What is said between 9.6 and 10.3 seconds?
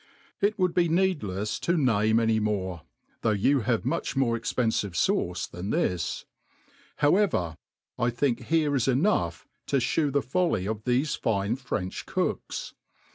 to fhew the